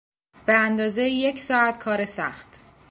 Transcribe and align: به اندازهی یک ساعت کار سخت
به 0.45 0.53
اندازهی 0.53 1.11
یک 1.11 1.39
ساعت 1.39 1.79
کار 1.79 2.05
سخت 2.05 2.59